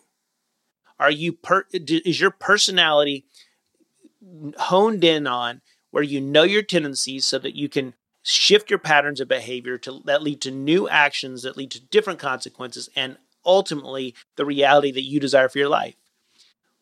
Are 0.98 1.10
you 1.10 1.32
per, 1.32 1.64
is 1.72 2.20
your 2.20 2.32
personality 2.32 3.24
honed 4.56 5.02
in 5.02 5.26
on 5.26 5.62
where 5.90 6.02
you 6.02 6.20
know 6.20 6.42
your 6.42 6.62
tendencies 6.62 7.26
so 7.26 7.38
that 7.38 7.56
you 7.56 7.68
can 7.68 7.94
shift 8.22 8.70
your 8.70 8.78
patterns 8.78 9.20
of 9.20 9.28
behavior 9.28 9.78
to 9.78 10.00
that 10.04 10.22
lead 10.22 10.40
to 10.42 10.50
new 10.50 10.88
actions 10.88 11.42
that 11.42 11.56
lead 11.56 11.70
to 11.70 11.80
different 11.80 12.18
consequences 12.18 12.90
and 12.94 13.16
ultimately 13.44 14.14
the 14.36 14.44
reality 14.44 14.92
that 14.92 15.02
you 15.02 15.18
desire 15.18 15.48
for 15.48 15.58
your 15.58 15.68
life? 15.68 15.94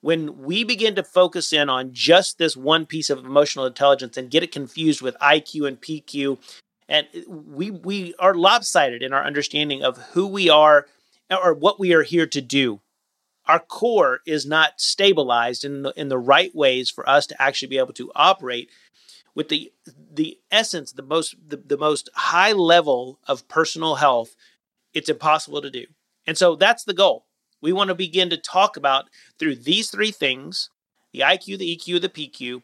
when 0.01 0.43
we 0.43 0.65
begin 0.65 0.95
to 0.95 1.03
focus 1.03 1.53
in 1.53 1.69
on 1.69 1.93
just 1.93 2.39
this 2.39 2.57
one 2.57 2.87
piece 2.87 3.11
of 3.11 3.19
emotional 3.19 3.67
intelligence 3.67 4.17
and 4.17 4.31
get 4.31 4.43
it 4.43 4.53
confused 4.53 5.03
with 5.03 5.17
IQ 5.21 5.67
and 5.67 5.81
PQ, 5.81 6.39
and 6.89 7.07
we 7.27 7.71
we 7.71 8.15
are 8.19 8.35
lopsided 8.35 9.03
in 9.03 9.13
our 9.13 9.25
understanding 9.25 9.83
of 9.83 9.99
who 10.13 10.27
we 10.27 10.49
are 10.49 10.87
or 11.31 11.53
what 11.53 11.81
we 11.81 11.93
are 11.93 12.03
here 12.03 12.27
to 12.27 12.41
do. 12.41 12.81
Our 13.49 13.59
core 13.59 14.21
is 14.27 14.47
not 14.47 14.81
stabilized 14.81 15.65
in 15.65 15.83
the, 15.83 15.93
in 15.97 16.09
the 16.09 16.19
right 16.19 16.55
ways 16.55 16.91
for 16.91 17.09
us 17.09 17.27
to 17.29 17.43
actually 17.43 17.69
be 17.69 17.79
able 17.79 17.95
to 17.95 18.13
operate 18.15 18.71
with 19.35 19.49
the 19.49 19.73
the 20.13 20.39
essence, 20.51 20.93
the 20.93 21.03
most 21.03 21.35
the, 21.49 21.57
the 21.57 21.79
most 21.79 22.09
high 22.15 22.53
level 22.53 23.19
of 23.27 23.49
personal 23.49 23.97
health. 23.97 24.37
It's 24.95 25.09
impossible 25.09 25.63
to 25.63 25.71
do, 25.71 25.87
and 26.27 26.37
so 26.37 26.57
that's 26.57 26.85
the 26.85 26.95
goal 26.95 27.25
we 27.61 27.73
want 27.73 27.89
to 27.89 27.95
begin 27.95 28.31
to 28.31 28.37
talk 28.37 28.77
about 28.77 29.07
through 29.39 29.57
these 29.57 29.91
three 29.91 30.11
things 30.11 30.71
the 31.13 31.21
IQ, 31.21 31.59
the 31.59 31.77
EQ, 31.77 32.03
the 32.03 32.09
PQ, 32.09 32.63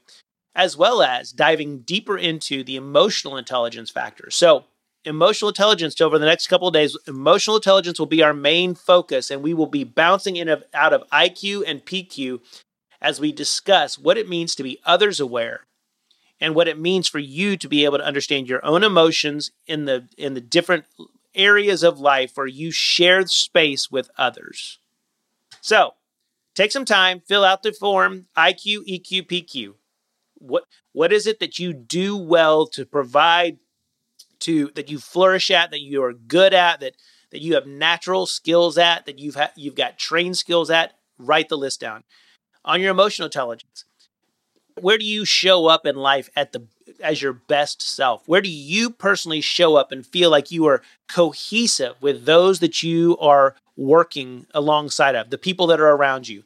as 0.54 0.76
well 0.76 1.02
as 1.02 1.32
diving 1.32 1.80
deeper 1.80 2.18
into 2.18 2.62
the 2.62 2.76
emotional 2.76 3.38
intelligence 3.38 3.90
factor. 3.90 4.30
So, 4.30 4.66
emotional 5.04 5.49
intelligence 5.49 6.00
over 6.00 6.18
the 6.18 6.26
next 6.26 6.49
couple 6.49 6.68
of 6.68 6.75
days, 6.75 6.96
emotional 7.06 7.56
intelligence 7.56 7.99
will 7.99 8.06
be 8.06 8.23
our 8.23 8.34
main 8.34 8.75
focus, 8.75 9.30
and 9.30 9.42
we 9.42 9.54
will 9.54 9.66
be 9.66 9.84
bouncing 9.84 10.37
in 10.37 10.49
of, 10.49 10.64
out 10.73 10.92
of 10.92 11.08
IQ 11.11 11.64
and 11.66 11.84
PQ 11.84 12.40
as 13.00 13.20
we 13.20 13.32
discuss 13.32 13.99
what 13.99 14.16
it 14.16 14.28
means 14.28 14.54
to 14.54 14.62
be 14.62 14.80
others 14.84 15.20
aware 15.20 15.66
and 16.40 16.54
what 16.54 16.68
it 16.68 16.78
means 16.78 17.08
for 17.08 17.18
you 17.18 17.56
to 17.56 17.68
be 17.68 17.84
able 17.84 17.99
to 17.99 18.04
understand 18.04 18.49
your 18.49 18.64
own 18.64 18.82
emotions 18.82 19.52
in 19.66 19.84
the 19.84 20.08
in 20.16 20.34
the 20.34 20.40
different 20.40 20.84
areas 21.34 21.82
of 21.82 22.00
life 22.00 22.32
where 22.34 22.46
you 22.46 22.70
share 22.70 23.26
space 23.26 23.90
with 23.90 24.11
others. 24.16 24.78
So 25.61 25.94
take 26.54 26.73
some 26.73 26.84
time, 26.84 27.23
fill 27.26 27.44
out 27.44 27.62
the 27.62 27.73
form 27.73 28.26
IQ, 28.37 28.87
EQ, 28.88 29.26
PQ. 29.26 29.75
What 30.34 30.64
what 30.92 31.12
is 31.12 31.26
it 31.26 31.40
that 31.40 31.58
you 31.58 31.73
do 31.73 32.16
well 32.16 32.66
to 32.68 32.84
provide 32.84 33.58
to 34.44 34.70
that 34.74 34.90
you 34.90 34.98
flourish 34.98 35.50
at, 35.50 35.70
that 35.70 35.80
you 35.80 36.02
are 36.02 36.12
good 36.12 36.54
at, 36.54 36.80
that 36.80 36.94
that 37.30 37.42
you 37.42 37.54
have 37.54 37.66
natural 37.66 38.26
skills 38.26 38.78
at, 38.78 39.06
that 39.06 39.18
you've 39.18 39.34
ha- 39.34 39.52
you've 39.56 39.74
got 39.74 39.98
trained 39.98 40.38
skills 40.38 40.70
at? 40.70 40.94
Write 41.18 41.48
the 41.48 41.58
list 41.58 41.80
down. 41.80 42.04
On 42.64 42.80
your 42.80 42.90
emotional 42.90 43.26
intelligence, 43.26 43.84
where 44.80 44.98
do 44.98 45.04
you 45.04 45.24
show 45.24 45.66
up 45.66 45.86
in 45.86 45.96
life 45.96 46.30
at 46.36 46.52
the 46.52 46.66
as 47.00 47.22
your 47.22 47.32
best 47.32 47.82
self? 47.82 48.22
Where 48.26 48.40
do 48.40 48.48
you 48.48 48.90
personally 48.90 49.40
show 49.40 49.76
up 49.76 49.92
and 49.92 50.06
feel 50.06 50.30
like 50.30 50.50
you 50.50 50.66
are 50.66 50.82
cohesive 51.08 52.00
with 52.00 52.24
those 52.24 52.60
that 52.60 52.82
you 52.82 53.16
are 53.18 53.56
working 53.76 54.46
alongside 54.54 55.14
of, 55.14 55.30
the 55.30 55.38
people 55.38 55.66
that 55.68 55.80
are 55.80 55.90
around 55.94 56.28
you? 56.28 56.44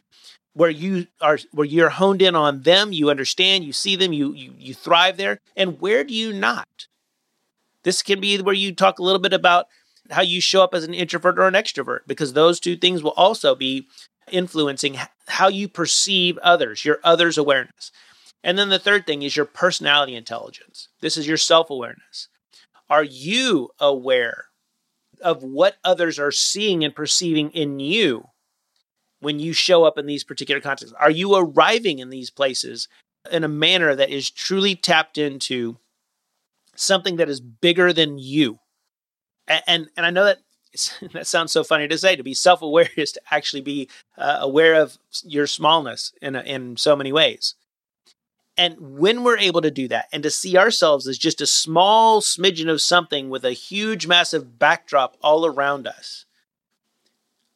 Where 0.54 0.70
you 0.70 1.06
are 1.20 1.38
where 1.52 1.66
you're 1.66 1.90
honed 1.90 2.20
in 2.22 2.34
on 2.34 2.62
them, 2.62 2.92
you 2.92 3.10
understand, 3.10 3.64
you 3.64 3.72
see 3.72 3.94
them, 3.96 4.12
you 4.12 4.32
you 4.32 4.54
you 4.58 4.74
thrive 4.74 5.16
there. 5.16 5.38
And 5.56 5.80
where 5.80 6.02
do 6.02 6.14
you 6.14 6.32
not? 6.32 6.87
This 7.88 8.02
can 8.02 8.20
be 8.20 8.36
where 8.42 8.52
you 8.52 8.74
talk 8.74 8.98
a 8.98 9.02
little 9.02 9.18
bit 9.18 9.32
about 9.32 9.66
how 10.10 10.20
you 10.20 10.42
show 10.42 10.62
up 10.62 10.74
as 10.74 10.84
an 10.84 10.92
introvert 10.92 11.38
or 11.38 11.48
an 11.48 11.54
extrovert 11.54 12.00
because 12.06 12.34
those 12.34 12.60
two 12.60 12.76
things 12.76 13.02
will 13.02 13.14
also 13.16 13.54
be 13.54 13.88
influencing 14.30 14.98
how 15.26 15.48
you 15.48 15.68
perceive 15.68 16.36
others, 16.42 16.84
your 16.84 16.98
others 17.02 17.38
awareness. 17.38 17.90
And 18.44 18.58
then 18.58 18.68
the 18.68 18.78
third 18.78 19.06
thing 19.06 19.22
is 19.22 19.36
your 19.36 19.46
personality 19.46 20.14
intelligence. 20.14 20.88
This 21.00 21.16
is 21.16 21.26
your 21.26 21.38
self 21.38 21.70
awareness. 21.70 22.28
Are 22.90 23.02
you 23.02 23.70
aware 23.80 24.48
of 25.22 25.42
what 25.42 25.78
others 25.82 26.18
are 26.18 26.30
seeing 26.30 26.84
and 26.84 26.94
perceiving 26.94 27.48
in 27.52 27.80
you 27.80 28.28
when 29.20 29.40
you 29.40 29.54
show 29.54 29.84
up 29.84 29.96
in 29.96 30.04
these 30.04 30.24
particular 30.24 30.60
contexts? 30.60 30.94
Are 31.00 31.10
you 31.10 31.34
arriving 31.34 32.00
in 32.00 32.10
these 32.10 32.28
places 32.28 32.86
in 33.32 33.44
a 33.44 33.48
manner 33.48 33.94
that 33.94 34.10
is 34.10 34.30
truly 34.30 34.74
tapped 34.74 35.16
into 35.16 35.78
something 36.78 37.16
that 37.16 37.28
is 37.28 37.40
bigger 37.40 37.92
than 37.92 38.18
you? 38.18 38.58
And 39.46 39.62
and, 39.66 39.88
and 39.96 40.06
I 40.06 40.10
know 40.10 40.24
that 40.24 40.38
that 41.12 41.26
sounds 41.26 41.52
so 41.52 41.64
funny 41.64 41.88
to 41.88 41.98
say. 41.98 42.16
To 42.16 42.22
be 42.22 42.34
self 42.34 42.62
aware 42.62 42.88
is 42.96 43.12
to 43.12 43.20
actually 43.30 43.62
be 43.62 43.88
uh, 44.16 44.38
aware 44.40 44.74
of 44.74 44.98
your 45.24 45.46
smallness 45.46 46.12
in 46.22 46.36
in 46.36 46.76
so 46.76 46.96
many 46.96 47.12
ways. 47.12 47.54
And 48.56 48.98
when 48.98 49.22
we're 49.22 49.38
able 49.38 49.60
to 49.60 49.70
do 49.70 49.86
that 49.86 50.06
and 50.12 50.20
to 50.24 50.30
see 50.30 50.58
ourselves 50.58 51.06
as 51.06 51.16
just 51.16 51.40
a 51.40 51.46
small 51.46 52.20
smidgen 52.20 52.68
of 52.68 52.80
something 52.80 53.30
with 53.30 53.44
a 53.44 53.52
huge, 53.52 54.08
massive 54.08 54.58
backdrop 54.58 55.16
all 55.22 55.46
around 55.46 55.86
us, 55.86 56.24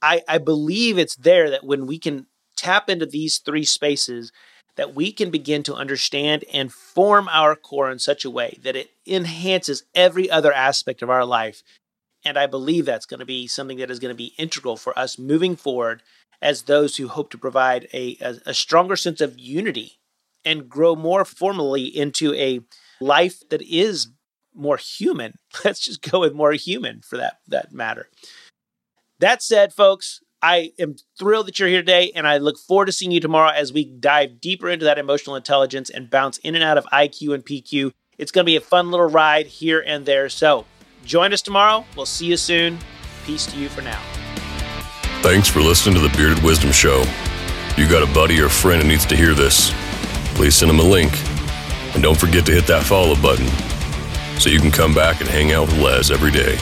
I, 0.00 0.22
I 0.28 0.38
believe 0.38 0.98
it's 0.98 1.16
there 1.16 1.50
that 1.50 1.64
when 1.64 1.86
we 1.86 1.98
can 1.98 2.26
tap 2.56 2.88
into 2.88 3.04
these 3.04 3.38
three 3.38 3.64
spaces, 3.64 4.30
that 4.76 4.94
we 4.94 5.12
can 5.12 5.30
begin 5.30 5.62
to 5.64 5.74
understand 5.74 6.44
and 6.52 6.72
form 6.72 7.28
our 7.28 7.54
core 7.54 7.90
in 7.90 7.98
such 7.98 8.24
a 8.24 8.30
way 8.30 8.58
that 8.62 8.76
it 8.76 8.90
enhances 9.06 9.84
every 9.94 10.30
other 10.30 10.52
aspect 10.52 11.02
of 11.02 11.10
our 11.10 11.24
life. 11.24 11.62
And 12.24 12.38
I 12.38 12.46
believe 12.46 12.86
that's 12.86 13.06
going 13.06 13.20
to 13.20 13.26
be 13.26 13.46
something 13.46 13.78
that 13.78 13.90
is 13.90 13.98
going 13.98 14.14
to 14.14 14.16
be 14.16 14.34
integral 14.38 14.76
for 14.76 14.98
us 14.98 15.18
moving 15.18 15.56
forward 15.56 16.02
as 16.40 16.62
those 16.62 16.96
who 16.96 17.08
hope 17.08 17.30
to 17.30 17.38
provide 17.38 17.88
a, 17.92 18.16
a, 18.20 18.36
a 18.46 18.54
stronger 18.54 18.96
sense 18.96 19.20
of 19.20 19.38
unity 19.38 19.98
and 20.44 20.68
grow 20.68 20.96
more 20.96 21.24
formally 21.24 21.84
into 21.84 22.34
a 22.34 22.60
life 23.00 23.42
that 23.50 23.62
is 23.62 24.08
more 24.54 24.76
human. 24.76 25.34
Let's 25.64 25.80
just 25.80 26.02
go 26.02 26.20
with 26.20 26.34
more 26.34 26.52
human 26.52 27.00
for 27.00 27.16
that 27.16 27.38
that 27.48 27.72
matter. 27.72 28.08
That 29.18 29.42
said, 29.42 29.72
folks, 29.72 30.20
I 30.44 30.72
am 30.80 30.96
thrilled 31.16 31.46
that 31.46 31.60
you're 31.60 31.68
here 31.68 31.82
today, 31.82 32.10
and 32.16 32.26
I 32.26 32.38
look 32.38 32.58
forward 32.58 32.86
to 32.86 32.92
seeing 32.92 33.12
you 33.12 33.20
tomorrow 33.20 33.52
as 33.52 33.72
we 33.72 33.84
dive 33.84 34.40
deeper 34.40 34.68
into 34.68 34.84
that 34.86 34.98
emotional 34.98 35.36
intelligence 35.36 35.88
and 35.88 36.10
bounce 36.10 36.38
in 36.38 36.56
and 36.56 36.64
out 36.64 36.76
of 36.76 36.84
IQ 36.86 37.34
and 37.34 37.46
PQ. 37.46 37.92
It's 38.18 38.32
going 38.32 38.44
to 38.44 38.50
be 38.50 38.56
a 38.56 38.60
fun 38.60 38.90
little 38.90 39.06
ride 39.06 39.46
here 39.46 39.84
and 39.86 40.04
there. 40.04 40.28
So 40.28 40.66
join 41.04 41.32
us 41.32 41.42
tomorrow. 41.42 41.84
We'll 41.96 42.06
see 42.06 42.26
you 42.26 42.36
soon. 42.36 42.78
Peace 43.24 43.46
to 43.46 43.56
you 43.56 43.68
for 43.68 43.82
now. 43.82 44.02
Thanks 45.22 45.46
for 45.46 45.60
listening 45.60 45.94
to 45.94 46.00
the 46.00 46.14
Bearded 46.16 46.42
Wisdom 46.42 46.72
Show. 46.72 47.04
You 47.76 47.88
got 47.88 48.02
a 48.02 48.12
buddy 48.12 48.40
or 48.40 48.48
friend 48.48 48.82
who 48.82 48.88
needs 48.88 49.06
to 49.06 49.16
hear 49.16 49.34
this, 49.34 49.72
please 50.34 50.56
send 50.56 50.70
them 50.70 50.80
a 50.80 50.82
link. 50.82 51.12
And 51.94 52.02
don't 52.02 52.18
forget 52.18 52.44
to 52.46 52.52
hit 52.52 52.66
that 52.66 52.82
follow 52.82 53.14
button 53.14 53.46
so 54.40 54.50
you 54.50 54.58
can 54.58 54.72
come 54.72 54.92
back 54.92 55.20
and 55.20 55.30
hang 55.30 55.52
out 55.52 55.68
with 55.68 55.78
Les 55.78 56.10
every 56.10 56.32
day. 56.32 56.58